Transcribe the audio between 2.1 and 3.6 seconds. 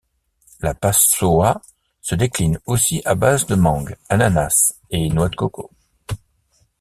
décline aussi à base de